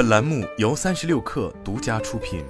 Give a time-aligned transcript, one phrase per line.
[0.00, 2.42] 本栏目由三十六氪独家出品。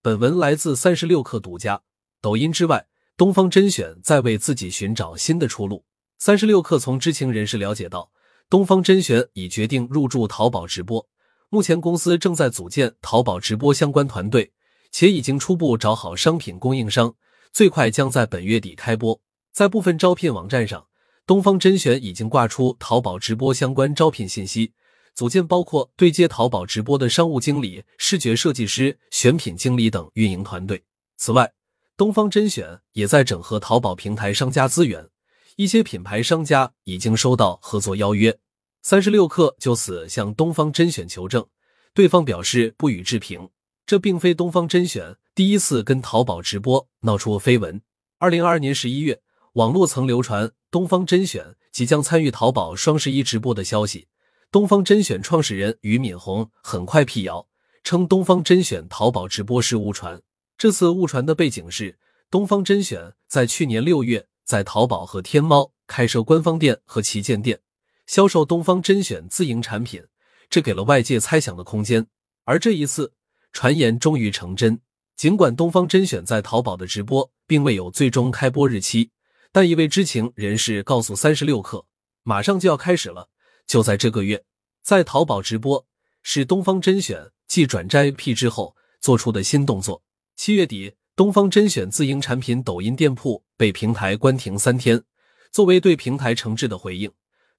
[0.00, 1.82] 本文来自三十六氪独家。
[2.22, 2.86] 抖音之外，
[3.18, 5.84] 东方甄选在为自己寻找新的出路。
[6.16, 8.10] 三十六氪从知情人士了解到，
[8.48, 11.06] 东方甄选已决定入驻淘宝直播，
[11.50, 14.54] 目前公司正在组建淘宝直播相关团队，
[14.90, 17.14] 且已经初步找好商品供应商，
[17.52, 19.20] 最快将在本月底开播。
[19.52, 20.86] 在部分招聘网站上。
[21.24, 24.72] 东方甄选已经挂出淘宝直播相关招聘信息，
[25.14, 30.82] 组建包括对接淘宝直播的商务经理、视觉设计师、选品经理等运营团队。
[31.16, 31.52] 此外，
[31.96, 35.08] 东方甄选也在整合淘宝平台商家资源，
[35.54, 38.36] 一些品牌商家已经收到合作邀约。
[38.82, 41.46] 三十六氪就此向东方甄选求证，
[41.94, 43.48] 对方表示不予置评。
[43.86, 47.80] 这并非东方甄选第一次跟淘宝直播闹出绯闻。
[48.18, 49.20] 二零二二年十一月。
[49.54, 54.08] 网络曾流传东方甄选即将参与淘宝双十一直播的消息，
[54.50, 57.46] 东方甄选创始人俞敏洪很快辟谣，
[57.84, 60.22] 称东方甄选淘宝直播是误传。
[60.56, 61.98] 这次误传的背景是，
[62.30, 67.60] 东方甄选在去年六月在淘宝和天猫开设官方店和旗舰店，
[68.06, 70.02] 销售东方甄选自营产品，
[70.48, 72.06] 这给了外界猜想的空间。
[72.44, 73.12] 而这一次
[73.52, 74.80] 传言终于成真，
[75.16, 79.10] 尽管东方甄选在淘宝的直播并未有最终开播日期。
[79.54, 81.84] 但一位知情人士告诉三十六氪，
[82.22, 83.28] 马上就要开始了，
[83.66, 84.42] 就在这个月，
[84.82, 85.86] 在淘宝直播
[86.22, 90.02] 是东方甄选继转摘 P 之后做出的新动作。
[90.36, 95.04] 七月底，东方甄选自营产品抖音店铺被平台关停三天，
[95.50, 97.12] 作为对平台诚挚的回应，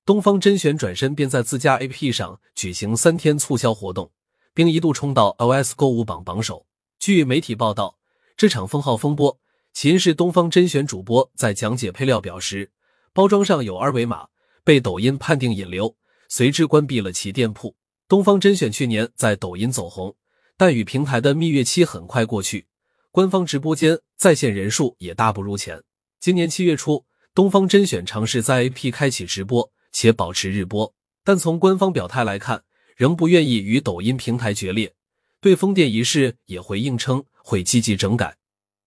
[0.03, 4.11] 东方甄选转身便在自家 AP 上举行三天促销活动，
[4.55, 6.65] 并一度冲到 iOS 购物榜榜首。
[6.97, 7.99] 据媒体报道，
[8.35, 9.39] 这场封号风波。
[9.73, 12.71] 起因是东方甄选主播在讲解配料表时，
[13.11, 14.27] 包装上有二维码，
[14.63, 15.95] 被抖音判定引流，
[16.29, 17.75] 随之关闭了其店铺。
[18.07, 20.15] 东方甄选去年在抖音走红，
[20.57, 22.67] 但与平台的蜜月期很快过去，
[23.11, 25.81] 官方直播间在线人数也大不如前。
[26.19, 30.93] 今年七月初，东方甄选尝试在 AP 开启直播，且保持日播，
[31.23, 32.63] 但从官方表态来看，
[32.95, 34.93] 仍不愿意与抖音平台决裂。
[35.41, 38.37] 对封店一事也回应称会积极整改。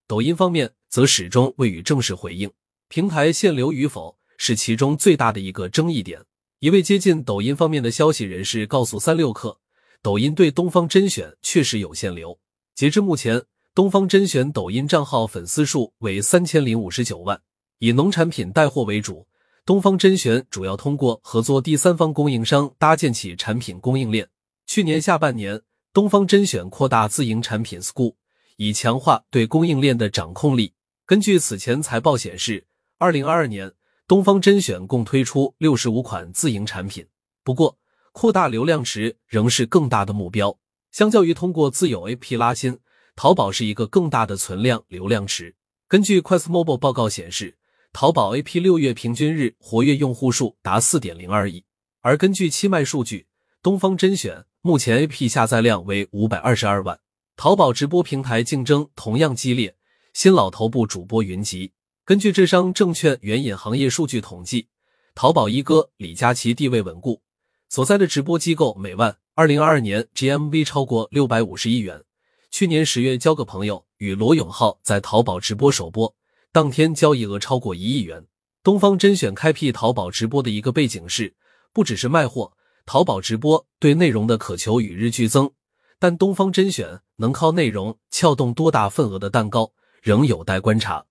[0.09, 2.49] 抖音方面则始终未予正式回应，
[2.89, 6.23] 平台限流与否是其中最大的一个争议点。
[6.61, 9.57] 一位接近抖音方面的消息人士告诉三六氪，
[10.01, 12.39] 抖音对东方甄选确实有限流。
[12.77, 13.43] 截至目前，
[13.75, 17.41] 东方甄选抖音账号粉丝数为三千零五十九万，
[17.81, 19.27] 以农产品带货为主。
[19.65, 24.29] 东方甄选主要通过合作第三方供应商搭建起产品供应链。
[24.69, 25.61] 去年下半年，
[25.93, 28.15] 东方甄选扩大自营产品 school。
[28.57, 30.75] 以强化对供应链的掌控力。
[31.05, 32.67] 根据此前财报显示，
[32.99, 33.73] 二零二二年
[34.09, 37.07] 东方甄选共推出六十五款自营产品。
[37.45, 37.79] 不过，
[38.13, 40.59] 扩大流量池仍是更大的目标。
[40.91, 42.79] 相较于通过自有 AP 拉新，
[43.15, 45.55] 淘宝是一个更大的存量流量池。
[45.87, 47.57] 根据 QuestMobile 报告显示，
[47.93, 51.65] 淘宝 AP 六月平均日活跃用户数达四点零二亿。
[52.01, 53.27] 而根据七脉数据，
[53.63, 56.99] 东方甄选目前 AP 下载量为五百二十二万。
[57.39, 59.77] 淘宝直播平台竞争同样激烈，
[60.15, 61.71] 新老头部主播云集。
[62.03, 64.69] 根据智商证券援引行业数据统计，
[65.15, 67.21] 淘宝一哥李佳琦地位稳固，
[67.69, 72.03] 所在的直播机构每万二零二二年 GMV 超过六百五十亿元。
[72.51, 76.15] 去年十月，交个朋友与罗永浩在淘宝直播首播，
[76.53, 78.25] 当天交易额超过一亿元。
[78.63, 81.35] 东方甄选开辟淘宝直播的一个背景是，
[81.75, 82.55] 不只是卖货，
[82.87, 85.51] 淘宝直播对内容的渴求与日俱增。
[85.99, 91.07] 但东方甄选能靠内容撬动多大份额的蛋糕，仍有待观察。